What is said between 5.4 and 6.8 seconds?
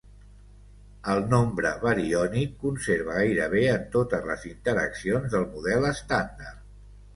model estàndard.